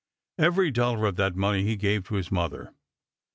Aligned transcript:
Every 0.39 0.71
dollar 0.71 1.05
of 1.05 1.15
that 1.17 1.35
money 1.35 1.63
he 1.63 1.75
gave 1.75 2.05
to 2.07 2.15
his 2.15 2.31
mother. 2.31 2.73